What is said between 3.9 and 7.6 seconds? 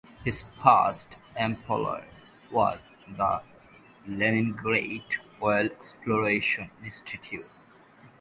Leningrad Oil Exploration Institute.